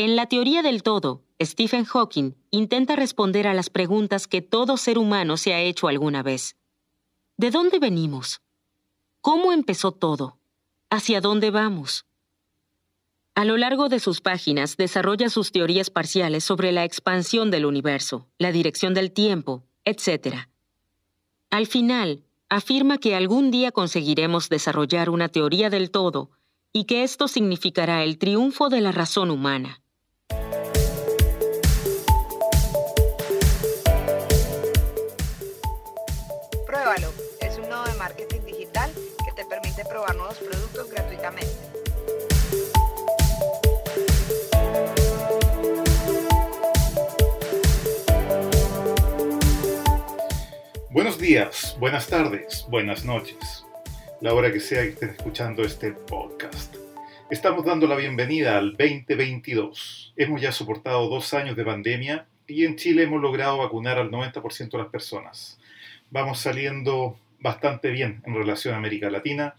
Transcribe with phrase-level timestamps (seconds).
[0.00, 4.96] En la teoría del todo, Stephen Hawking intenta responder a las preguntas que todo ser
[4.96, 6.54] humano se ha hecho alguna vez.
[7.36, 8.40] ¿De dónde venimos?
[9.20, 10.38] ¿Cómo empezó todo?
[10.88, 12.06] ¿Hacia dónde vamos?
[13.34, 18.28] A lo largo de sus páginas desarrolla sus teorías parciales sobre la expansión del universo,
[18.38, 20.46] la dirección del tiempo, etc.
[21.50, 26.30] Al final, afirma que algún día conseguiremos desarrollar una teoría del todo
[26.72, 29.82] y que esto significará el triunfo de la razón humana.
[38.26, 38.90] Digital
[39.24, 41.46] que te permite probar nuevos productos gratuitamente.
[50.90, 53.64] Buenos días, buenas tardes, buenas noches.
[54.20, 56.74] La hora que sea que estén escuchando este podcast.
[57.30, 60.14] Estamos dando la bienvenida al 2022.
[60.16, 64.70] Hemos ya soportado dos años de pandemia y en Chile hemos logrado vacunar al 90%
[64.70, 65.60] de las personas.
[66.10, 69.54] Vamos saliendo bastante bien en relación a América Latina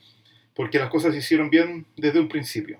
[0.53, 2.79] porque las cosas se hicieron bien desde un principio.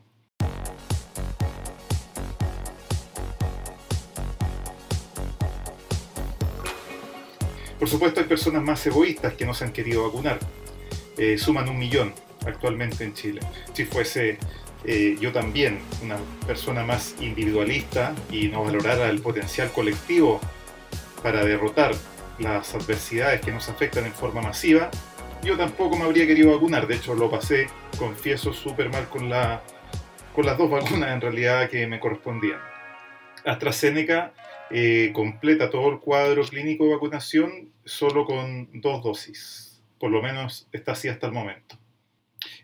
[7.80, 10.40] Por supuesto hay personas más egoístas que no se han querido vacunar.
[11.18, 12.14] Eh, suman un millón
[12.46, 13.40] actualmente en Chile.
[13.74, 14.38] Si fuese
[14.84, 20.42] eh, yo también una persona más individualista y no valorara el potencial colectivo
[21.24, 21.94] para derrotar
[22.40, 24.90] las adversidades que nos afectan en forma masiva,
[25.44, 26.88] yo tampoco me habría querido vacunar.
[26.88, 29.62] De hecho, lo pasé, confieso, súper mal con, la,
[30.34, 32.60] con las dos vacunas en realidad que me correspondían.
[33.46, 34.34] AstraZeneca
[34.72, 39.82] eh, completa todo el cuadro clínico de vacunación solo con dos dosis.
[39.98, 41.78] Por lo menos está así hasta el momento.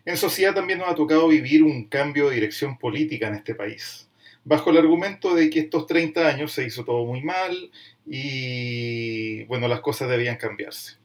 [0.04, 4.08] En sociedad también nos ha tocado vivir un cambio de dirección política en este país,
[4.44, 7.70] bajo el argumento de que estos 30 años se hizo todo muy mal
[8.06, 10.96] y bueno, las cosas debían cambiarse.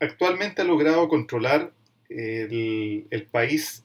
[0.00, 1.72] Actualmente ha logrado controlar
[2.08, 3.84] el, país,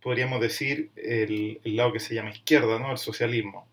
[0.00, 2.92] podríamos decir, el, el, lado que se llama izquierda, ¿no?
[2.92, 3.66] el socialismo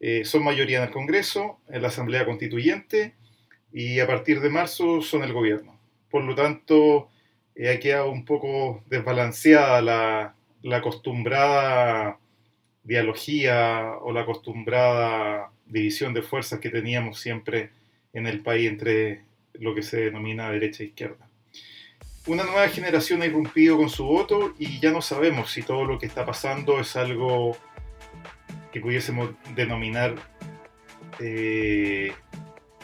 [0.00, 3.14] eh, son mayoría en el Congreso, en la Asamblea Constituyente
[3.72, 5.78] y a partir de marzo son el gobierno.
[6.10, 7.08] Por lo tanto,
[7.54, 12.18] eh, ha quedado un poco desbalanceada la, la acostumbrada
[12.84, 17.70] dialogía o la acostumbrada división de fuerzas que teníamos siempre
[18.12, 19.22] en el país entre
[19.54, 21.28] lo que se denomina derecha e izquierda.
[22.26, 25.98] Una nueva generación ha irrumpido con su voto y ya no sabemos si todo lo
[25.98, 27.56] que está pasando es algo
[28.72, 30.16] que pudiésemos denominar
[31.20, 32.12] eh,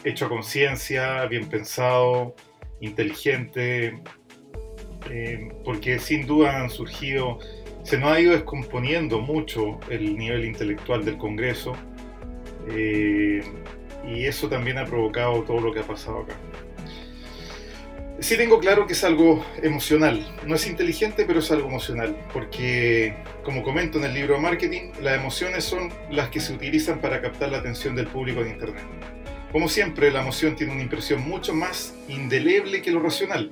[0.03, 2.35] hecho a conciencia, bien pensado,
[2.79, 4.01] inteligente,
[5.09, 7.39] eh, porque sin duda han surgido,
[7.83, 11.75] se nos ha ido descomponiendo mucho el nivel intelectual del Congreso
[12.69, 13.43] eh,
[14.05, 16.35] y eso también ha provocado todo lo que ha pasado acá.
[18.19, 20.25] Sí tengo claro que es algo emocional.
[20.45, 22.15] No es inteligente, pero es algo emocional.
[22.31, 26.99] Porque, como comento en el libro de marketing, las emociones son las que se utilizan
[27.01, 28.83] para captar la atención del público en Internet.
[29.51, 33.51] Como siempre, la emoción tiene una impresión mucho más indeleble que lo racional.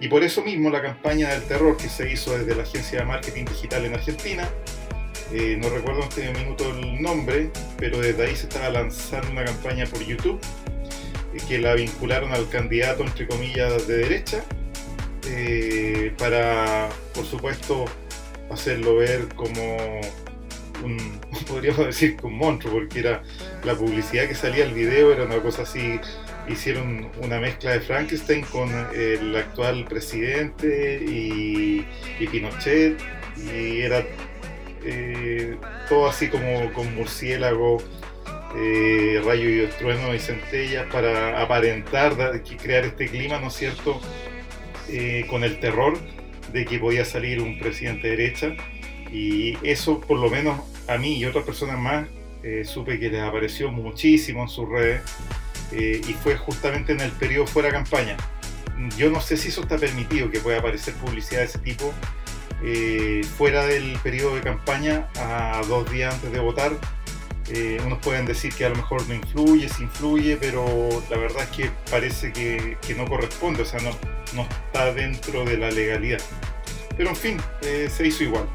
[0.00, 3.06] Y por eso mismo la campaña del terror que se hizo desde la agencia de
[3.06, 4.48] marketing digital en Argentina,
[5.32, 9.44] eh, no recuerdo en este minuto el nombre, pero desde ahí se estaba lanzando una
[9.44, 10.40] campaña por YouTube
[11.48, 14.44] que la vincularon al candidato, entre comillas, de derecha,
[15.28, 17.84] eh, para, por supuesto,
[18.50, 20.00] hacerlo ver como
[20.82, 23.22] un, podríamos decir que un monstruo, porque era
[23.64, 26.00] la publicidad que salía el video, era una cosa así,
[26.48, 31.86] hicieron una mezcla de Frankenstein con el actual presidente y,
[32.30, 32.98] Pinochet,
[33.36, 34.04] y era
[34.84, 35.56] eh,
[35.88, 37.78] todo así como con murciélago
[38.56, 42.14] eh, rayo y trueno y centellas para aparentar,
[42.62, 44.00] crear este clima, ¿no es cierto?,
[44.88, 45.98] eh, con el terror
[46.52, 48.54] de que podía salir un presidente de derecha.
[49.10, 52.06] Y eso, por lo menos a mí y otras personas más,
[52.44, 55.02] eh, supe que les apareció muchísimo en sus redes
[55.72, 58.16] y fue justamente en el periodo fuera campaña.
[58.96, 61.92] Yo no sé si eso está permitido, que pueda aparecer publicidad de ese tipo
[63.36, 66.72] fuera del periodo de campaña a dos días antes de votar
[67.48, 70.64] eh, unos pueden decir que a lo mejor no influye, sí influye, pero
[71.10, 73.90] la verdad es que parece que, no corresponde, o sea, no,
[74.32, 76.20] no, está dentro de la legalidad.
[76.96, 78.48] Pero en fin, eh, se hizo igual.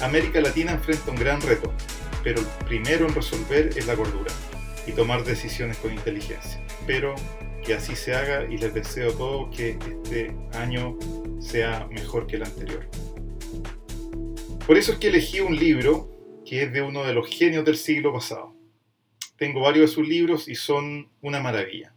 [0.00, 1.72] América Latina enfrenta un gran reto,
[2.24, 4.32] pero el primero en resolver es la cordura
[4.84, 6.60] y tomar decisiones con inteligencia.
[6.88, 7.14] Pero
[7.64, 10.98] que así se haga y les deseo a todos que este año
[11.40, 12.88] sea mejor que el anterior.
[14.66, 16.10] Por eso es que elegí un libro
[16.44, 18.54] que es de uno de los genios del siglo pasado.
[19.36, 21.94] Tengo varios de sus libros y son una maravilla.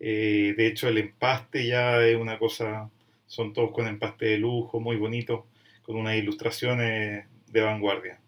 [0.00, 2.90] Eh, de hecho, el empaste ya es una cosa,
[3.26, 5.46] son todos con empaste de lujo, muy bonito,
[5.82, 8.20] con unas ilustraciones de vanguardia.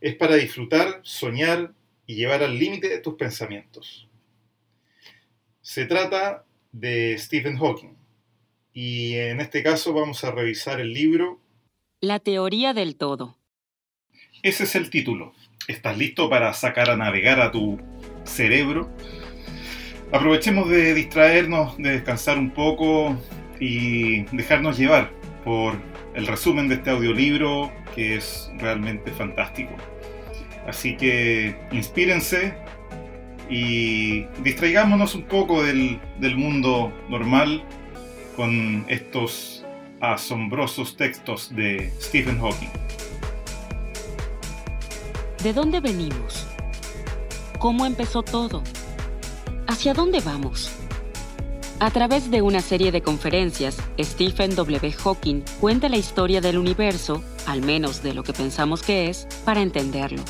[0.00, 1.72] Es para disfrutar, soñar
[2.06, 4.05] y llevar al límite de tus pensamientos.
[5.66, 7.96] Se trata de Stephen Hawking
[8.72, 11.40] y en este caso vamos a revisar el libro
[12.00, 13.36] La teoría del todo.
[14.44, 15.32] Ese es el título.
[15.66, 17.80] ¿Estás listo para sacar a navegar a tu
[18.22, 18.88] cerebro?
[20.12, 23.20] Aprovechemos de distraernos, de descansar un poco
[23.58, 25.10] y dejarnos llevar
[25.44, 25.74] por
[26.14, 29.74] el resumen de este audiolibro que es realmente fantástico.
[30.64, 32.54] Así que inspírense
[33.48, 37.62] y distraigámonos un poco del, del mundo normal
[38.36, 39.64] con estos
[40.00, 42.70] asombrosos textos de Stephen Hawking.
[45.42, 46.46] ¿De dónde venimos?
[47.58, 48.62] ¿Cómo empezó todo?
[49.66, 50.70] ¿Hacia dónde vamos?
[51.78, 54.92] A través de una serie de conferencias, Stephen W.
[54.92, 59.60] Hawking cuenta la historia del universo, al menos de lo que pensamos que es, para
[59.60, 60.22] entenderlo.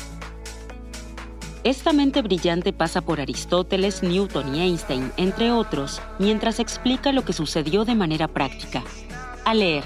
[1.67, 7.33] Esta mente brillante pasa por Aristóteles, Newton y Einstein, entre otros, mientras explica lo que
[7.33, 8.85] sucedió de manera práctica.
[9.43, 9.83] A leer.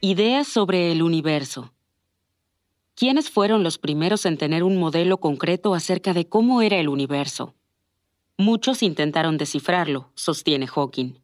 [0.00, 1.74] Ideas sobre el universo.
[2.94, 7.54] ¿Quiénes fueron los primeros en tener un modelo concreto acerca de cómo era el universo?
[8.38, 11.18] Muchos intentaron descifrarlo, sostiene Hawking.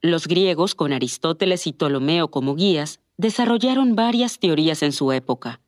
[0.00, 5.60] Los griegos, con Aristóteles y Ptolomeo como guías, desarrollaron varias teorías en su época.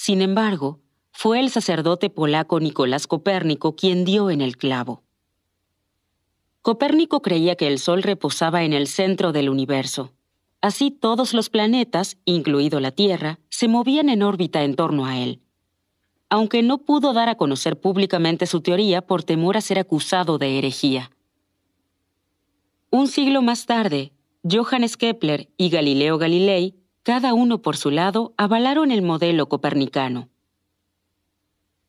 [0.00, 0.78] Sin embargo,
[1.10, 5.02] fue el sacerdote polaco Nicolás Copérnico quien dio en el clavo.
[6.62, 10.12] Copérnico creía que el Sol reposaba en el centro del universo.
[10.60, 15.40] Así todos los planetas, incluido la Tierra, se movían en órbita en torno a él.
[16.30, 20.58] Aunque no pudo dar a conocer públicamente su teoría por temor a ser acusado de
[20.58, 21.10] herejía.
[22.90, 24.12] Un siglo más tarde,
[24.48, 26.76] Johannes Kepler y Galileo Galilei,
[27.08, 30.28] cada uno por su lado, avalaron el modelo copernicano.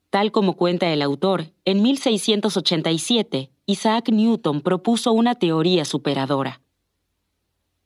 [0.09, 6.61] Tal como cuenta el autor, en 1687, Isaac Newton propuso una teoría superadora.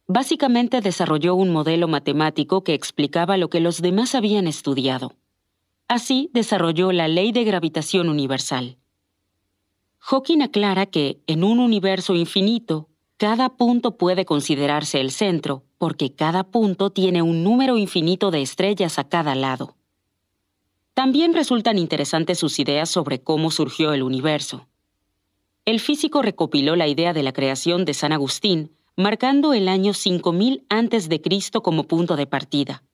[0.05, 5.15] Básicamente desarrolló un modelo matemático que explicaba lo que los demás habían estudiado.
[5.87, 8.77] Así desarrolló la ley de gravitación universal.
[9.97, 16.45] Hawking aclara que, en un universo infinito, cada punto puede considerarse el centro, porque cada
[16.45, 19.75] punto tiene un número infinito de estrellas a cada lado.
[20.93, 24.69] También resultan interesantes sus ideas sobre cómo surgió el universo.
[25.65, 30.65] El físico recopiló la idea de la creación de San Agustín marcando el año 5000
[30.69, 31.21] a.C.
[31.61, 32.85] como punto de partida.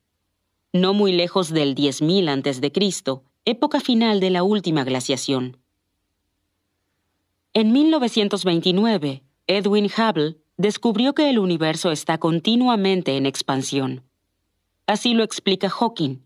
[0.73, 5.57] No muy lejos del 10000 a.C., época final de la última glaciación.
[7.53, 14.03] En 1929, Edwin Hubble descubrió que el universo está continuamente en expansión.
[14.87, 16.17] Así lo explica Hawking.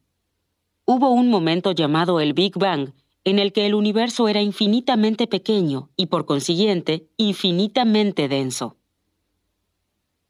[0.86, 2.94] Hubo un momento llamado el Big Bang
[3.26, 8.76] en el que el universo era infinitamente pequeño y por consiguiente infinitamente denso.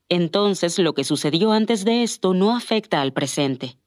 [0.10, 3.78] Entonces lo que sucedió antes de esto no afecta al presente.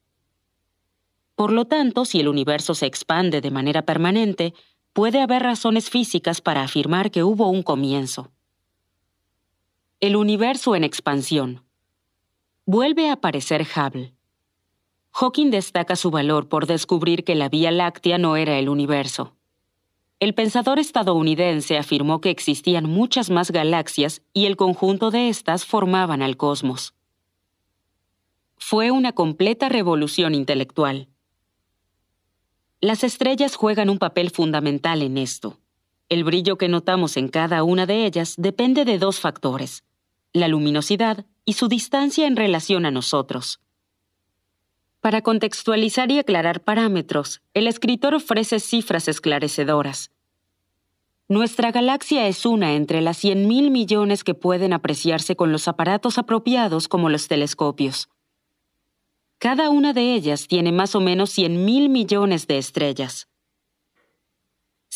[1.34, 4.54] Por lo tanto, si el universo se expande de manera permanente,
[4.94, 8.32] puede haber razones físicas para afirmar que hubo un comienzo.
[9.98, 11.64] El universo en expansión.
[12.66, 14.12] Vuelve a aparecer Hubble.
[15.12, 19.38] Hawking destaca su valor por descubrir que la Vía Láctea no era el universo.
[20.20, 26.20] El pensador estadounidense afirmó que existían muchas más galaxias y el conjunto de estas formaban
[26.20, 26.92] al cosmos.
[28.58, 31.08] Fue una completa revolución intelectual.
[32.82, 35.58] Las estrellas juegan un papel fundamental en esto.
[36.08, 39.82] El brillo que notamos en cada una de ellas depende de dos factores,
[40.32, 43.60] la luminosidad y su distancia en relación a nosotros.
[45.00, 50.10] Para contextualizar y aclarar parámetros, el escritor ofrece cifras esclarecedoras.
[51.28, 56.86] Nuestra galaxia es una entre las 100.000 millones que pueden apreciarse con los aparatos apropiados
[56.86, 58.08] como los telescopios.
[59.38, 63.28] Cada una de ellas tiene más o menos 100.000 millones de estrellas.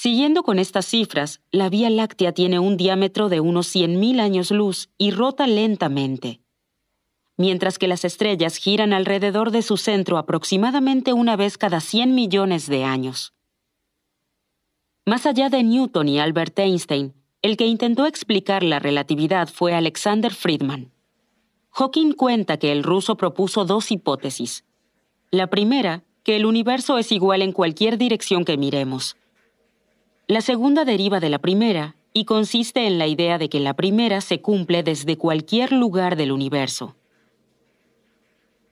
[0.02, 4.88] Siguiendo con estas cifras, la Vía Láctea tiene un diámetro de unos 100.000 años luz
[4.96, 6.40] y rota lentamente
[7.40, 12.68] mientras que las estrellas giran alrededor de su centro aproximadamente una vez cada 100 millones
[12.68, 13.32] de años.
[15.06, 20.34] Más allá de Newton y Albert Einstein, el que intentó explicar la relatividad fue Alexander
[20.34, 20.92] Friedman.
[21.70, 24.66] Hawking cuenta que el ruso propuso dos hipótesis.
[25.30, 29.16] La primera, que el universo es igual en cualquier dirección que miremos.
[30.30, 34.20] La segunda deriva de la primera y consiste en la idea de que la primera
[34.20, 36.94] se cumple desde cualquier lugar del universo.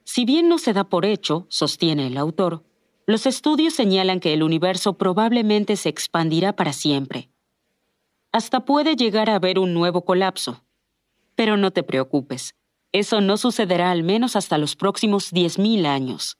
[0.04, 2.62] Si bien no se da por hecho, sostiene el autor,
[3.06, 7.28] los estudios señalan que el universo probablemente se expandirá para siempre.
[8.30, 10.62] Hasta puede llegar a haber un nuevo colapso.
[11.34, 12.54] Pero no te preocupes,
[12.92, 16.38] eso no sucederá al menos hasta los próximos 10.000 años.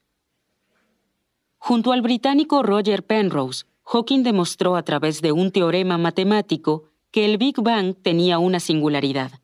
[1.57, 7.39] Junto al británico Roger Penrose, Hawking demostró a través de un teorema matemático que el
[7.39, 9.41] Big Bang tenía una singularidad.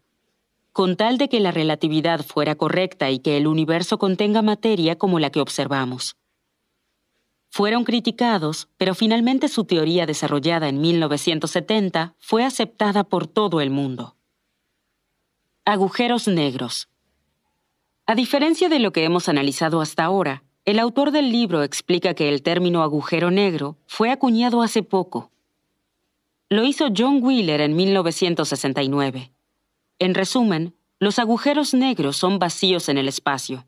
[0.70, 5.18] Con tal de que la relatividad fuera correcta y que el universo contenga materia como
[5.18, 6.16] la que observamos.
[7.48, 14.14] Fueron criticados, pero finalmente su teoría desarrollada en 1970 fue aceptada por todo el mundo.
[15.64, 16.90] Agujeros negros.
[18.04, 22.30] A diferencia de lo que hemos analizado hasta ahora, el autor del libro explica que
[22.30, 25.30] el término agujero negro fue acuñado hace poco.
[26.48, 29.30] Lo hizo John Wheeler en 1969.
[29.98, 33.66] En resumen, los agujeros negros son vacíos en el espacio.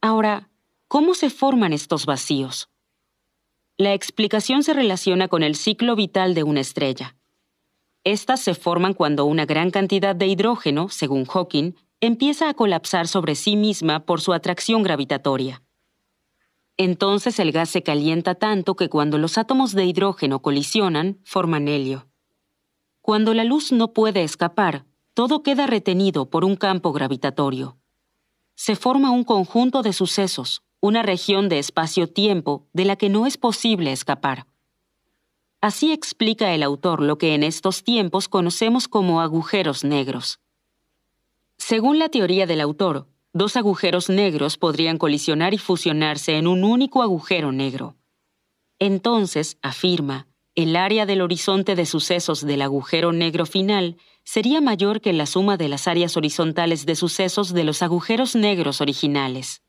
[0.00, 0.48] Ahora,
[0.88, 2.70] ¿cómo se forman estos vacíos?
[3.76, 7.16] La explicación se relaciona con el ciclo vital de una estrella.
[8.04, 13.34] Estas se forman cuando una gran cantidad de hidrógeno, según Hawking, empieza a colapsar sobre
[13.34, 15.62] sí misma por su atracción gravitatoria.
[16.76, 22.08] Entonces el gas se calienta tanto que cuando los átomos de hidrógeno colisionan, forman helio.
[23.00, 27.76] Cuando la luz no puede escapar, todo queda retenido por un campo gravitatorio.
[28.54, 33.36] Se forma un conjunto de sucesos, una región de espacio-tiempo de la que no es
[33.36, 34.46] posible escapar.
[35.60, 40.40] Así explica el autor lo que en estos tiempos conocemos como agujeros negros.
[41.56, 47.02] Según la teoría del autor, dos agujeros negros podrían colisionar y fusionarse en un único
[47.02, 47.96] agujero negro.
[48.78, 55.12] Entonces, afirma, el área del horizonte de sucesos del agujero negro final sería mayor que
[55.12, 59.62] la suma de las áreas horizontales de sucesos de los agujeros negros originales.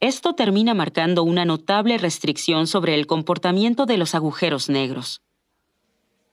[0.00, 5.20] Esto termina marcando una notable restricción sobre el comportamiento de los agujeros negros.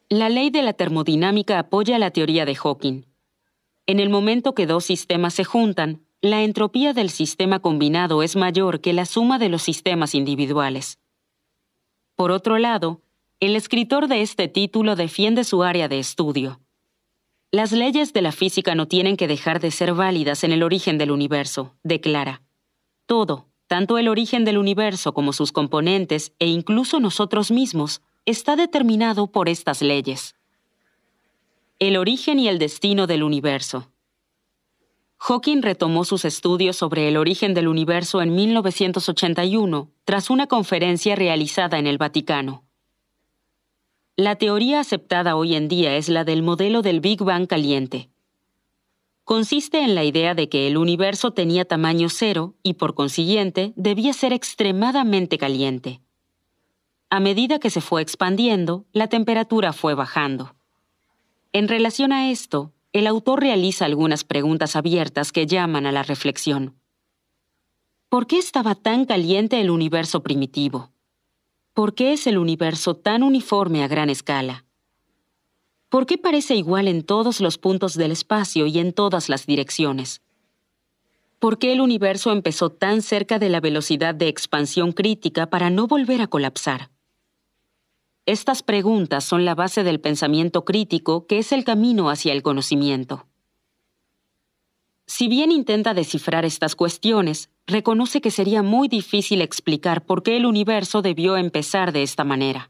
[0.10, 3.04] La ley de la termodinámica apoya la teoría de Hawking,
[3.88, 8.82] en el momento que dos sistemas se juntan, la entropía del sistema combinado es mayor
[8.82, 11.00] que la suma de los sistemas individuales.
[12.15, 13.01] Por otro lado,
[13.39, 16.60] el escritor de este título defiende su área de estudio.
[17.51, 20.98] Las leyes de la física no tienen que dejar de ser válidas en el origen
[20.98, 22.41] del universo, declara.
[23.06, 29.32] Todo, tanto el origen del universo como sus componentes e incluso nosotros mismos, está determinado
[29.32, 30.36] por estas leyes.
[31.80, 33.92] El origen y el destino del universo.
[35.20, 41.78] Hawking retomó sus estudios sobre el origen del universo en 1981 tras una conferencia realizada
[41.78, 42.64] en el Vaticano.
[44.16, 48.10] La teoría aceptada hoy en día es la del modelo del Big Bang caliente.
[49.24, 54.14] Consiste en la idea de que el universo tenía tamaño cero y por consiguiente debía
[54.14, 56.02] ser extremadamente caliente.
[57.12, 60.57] A medida que se fue expandiendo, la temperatura fue bajando.
[61.54, 66.75] En relación a esto, el autor realiza algunas preguntas abiertas que llaman a la reflexión.
[68.10, 70.92] ¿Por qué estaba tan caliente el universo primitivo?
[71.74, 74.66] ¿Por qué es el universo tan uniforme a gran escala?
[75.89, 80.22] ¿Por qué parece igual en todos los puntos del espacio y en todas las direcciones?
[81.39, 85.88] ¿Por qué el universo empezó tan cerca de la velocidad de expansión crítica para no
[85.88, 86.89] volver a colapsar?
[88.28, 93.26] Estas preguntas son la base del pensamiento crítico que es el camino hacia el conocimiento.
[95.06, 100.46] Si bien intenta descifrar estas cuestiones, reconoce que sería muy difícil explicar por qué el
[100.46, 102.70] universo debió empezar de esta manera.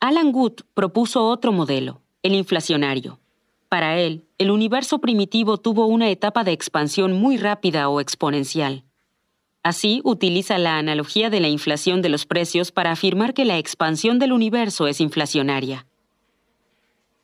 [0.00, 3.20] Alan Wood propuso otro modelo, el inflacionario.
[3.68, 8.84] Para él, el universo primitivo tuvo una etapa de expansión muy rápida o exponencial.
[9.62, 14.18] Así, utiliza la analogía de la inflación de los precios para afirmar que la expansión
[14.18, 15.86] del universo es inflacionaria.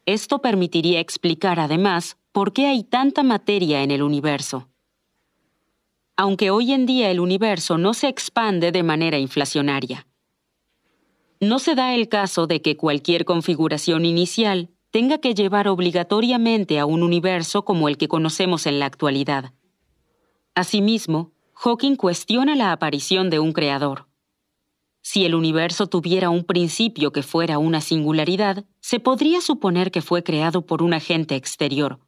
[0.07, 4.68] Esto permitiría explicar, además, por qué hay tanta materia en el universo.
[6.16, 10.07] Aunque hoy en día el universo no se expande de manera inflacionaria.
[11.40, 16.87] No se da el caso de que cualquier configuración inicial tenga que llevar obligatoriamente a
[16.87, 19.52] un universo como el que conocemos en la actualidad.
[20.54, 24.07] Asimismo, Hawking cuestiona la aparición de un creador.
[25.03, 30.23] Si el universo tuviera un principio que fuera una singularidad, se podría suponer que fue
[30.23, 31.99] creado por un agente exterior.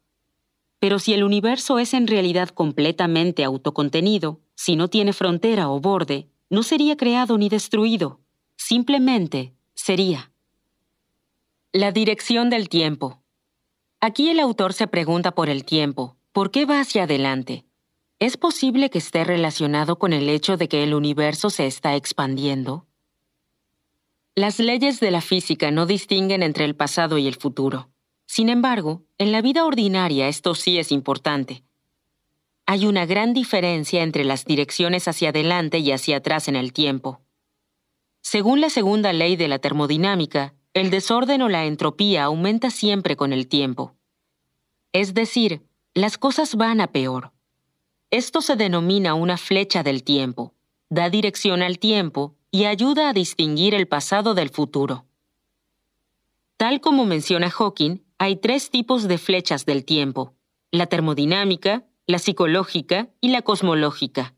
[0.78, 6.28] Pero si el universo es en realidad completamente autocontenido, si no tiene frontera o borde,
[6.49, 8.21] no sería creado ni destruido,
[8.54, 10.30] simplemente sería.
[11.73, 13.21] La dirección del tiempo.
[13.99, 17.64] Aquí el autor se pregunta por el tiempo, ¿por qué va hacia adelante?
[18.20, 22.86] ¿Es posible que esté relacionado con el hecho de que el universo se está expandiendo?
[24.34, 27.88] Las leyes de la física no distinguen entre el pasado y el futuro.
[28.26, 31.64] Sin embargo, en la vida ordinaria esto sí es importante.
[32.66, 37.22] Hay una gran diferencia entre las direcciones hacia adelante y hacia atrás en el tiempo.
[38.20, 43.32] Según la segunda ley de la termodinámica, el desorden o la entropía aumenta siempre con
[43.32, 43.94] el tiempo.
[44.92, 45.62] Es decir,
[45.94, 47.32] las cosas van a peor.
[48.11, 50.55] Esto se denomina una flecha del tiempo,
[50.88, 55.07] da dirección al tiempo y ayuda a distinguir el pasado del futuro.
[56.57, 60.35] Tal como menciona Hawking, hay tres tipos de flechas del tiempo,
[60.73, 64.35] la termodinámica, la psicológica y la cosmológica.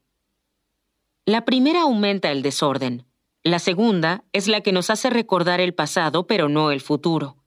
[1.24, 3.06] La primera aumenta el desorden,
[3.42, 7.38] la segunda es la que nos hace recordar el pasado pero no el futuro,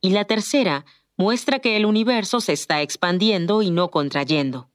[0.00, 0.86] y la tercera
[1.16, 4.70] muestra que el universo se está expandiendo y no contrayendo.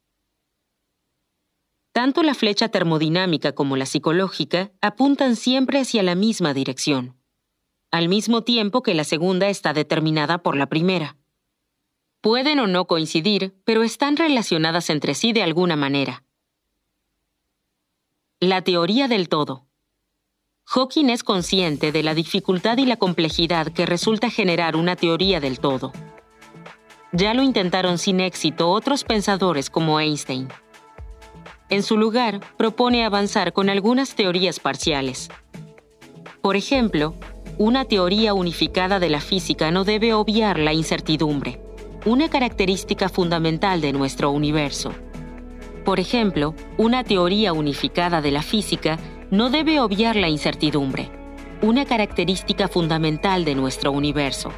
[1.92, 7.18] Tanto la flecha termodinámica como la psicológica apuntan siempre hacia la misma dirección,
[7.92, 11.18] al mismo tiempo que la segunda está determinada por la primera.
[12.22, 16.24] Pueden o no coincidir, pero están relacionadas entre sí de alguna manera.
[18.40, 19.66] La teoría del todo.
[20.66, 25.60] Hawking es consciente de la dificultad y la complejidad que resulta generar una teoría del
[25.60, 25.92] todo.
[27.12, 30.48] Ya lo intentaron sin éxito otros pensadores como Einstein.
[31.70, 35.30] En su lugar, propone avanzar con algunas teorías parciales.
[36.42, 37.14] Por ejemplo,
[37.60, 41.62] una teoría unificada de la física no debe obviar la incertidumbre,
[42.06, 44.94] una característica fundamental de nuestro universo.
[45.86, 48.98] Por ejemplo, una teoría unificada de la física
[49.30, 51.12] no debe obviar la incertidumbre,
[51.62, 54.52] una característica fundamental de nuestro universo.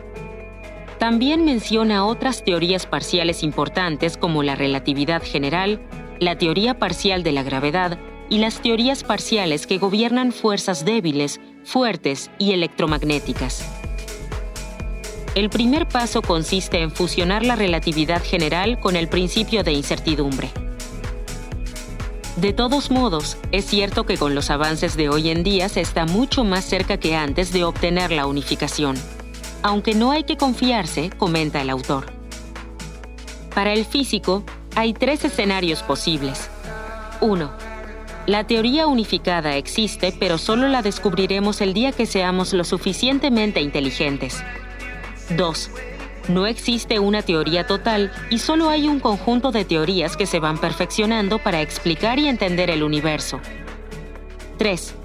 [0.98, 5.82] También menciona otras teorías parciales importantes como la relatividad general,
[6.22, 7.98] la teoría parcial de la gravedad
[8.30, 13.66] y las teorías parciales que gobiernan fuerzas débiles, fuertes y electromagnéticas.
[15.34, 20.52] El primer paso consiste en fusionar la relatividad general con el principio de incertidumbre.
[22.36, 26.06] De todos modos, es cierto que con los avances de hoy en día se está
[26.06, 28.96] mucho más cerca que antes de obtener la unificación.
[29.64, 32.14] Aunque no hay que confiarse, comenta el autor.
[33.56, 36.50] Para el físico, hay tres escenarios posibles.
[37.20, 37.52] 1.
[38.28, 44.44] La teoría unificada existe, pero solo la descubriremos el día que seamos lo suficientemente inteligentes.
[45.36, 45.72] 2.
[46.30, 50.60] No existe una teoría total y solo hay un conjunto de teorías que se van
[50.60, 53.40] perfeccionando para explicar y entender el universo.
[54.58, 54.96] 3.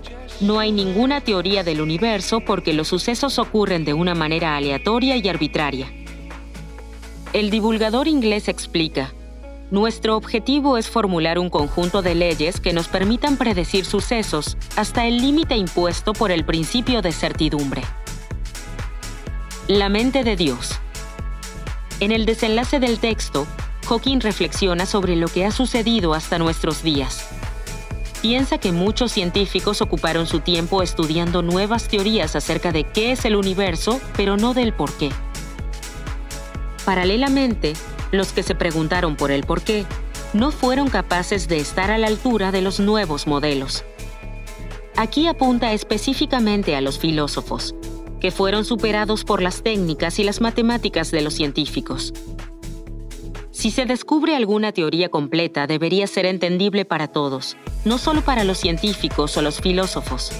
[0.43, 5.27] No hay ninguna teoría del universo porque los sucesos ocurren de una manera aleatoria y
[5.29, 5.91] arbitraria.
[7.33, 9.13] El divulgador inglés explica,
[9.71, 15.19] nuestro objetivo es formular un conjunto de leyes que nos permitan predecir sucesos hasta el
[15.19, 17.83] límite impuesto por el principio de certidumbre.
[19.67, 20.79] La mente de Dios.
[21.99, 23.47] En el desenlace del texto,
[23.89, 27.29] Hawking reflexiona sobre lo que ha sucedido hasta nuestros días.
[28.23, 33.37] Piensa que muchos científicos ocuparon su tiempo estudiando nuevas teorías acerca de qué es el
[33.37, 35.11] universo, pero no del por qué.
[36.85, 37.75] Paralelamente,
[38.13, 39.85] los que se preguntaron por el por qué
[40.33, 43.85] no fueron capaces de estar a la altura de los nuevos modelos.
[44.97, 47.75] Aquí apunta específicamente a los filósofos,
[48.21, 52.13] que fueron superados por las técnicas y las matemáticas de los científicos.
[53.51, 58.59] Si se descubre alguna teoría completa, debería ser entendible para todos, no solo para los
[58.59, 60.31] científicos o los filósofos.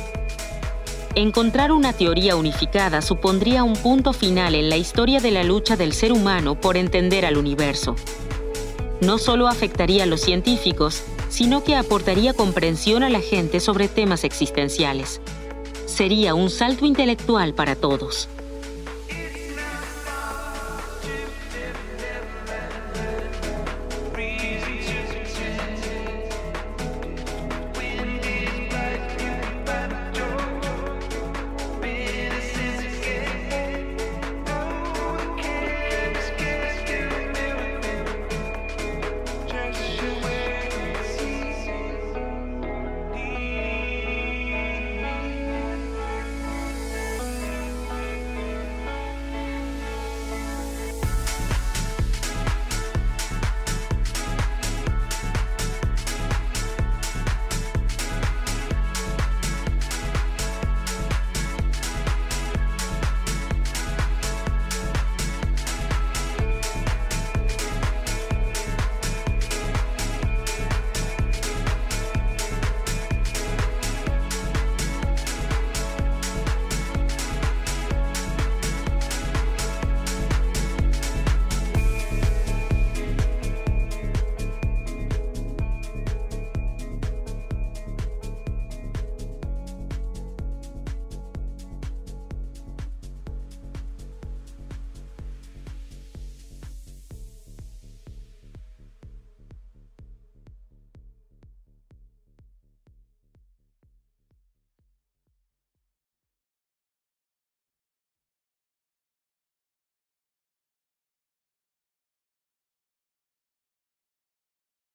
[1.17, 5.95] Encontrar una teoría unificada supondría un punto final en la historia de la lucha del
[5.95, 7.97] ser humano por entender al universo.
[9.01, 14.25] No solo afectaría a los científicos, sino que aportaría comprensión a la gente sobre temas
[14.25, 15.23] existenciales.
[15.87, 18.29] Sería un salto intelectual para todos.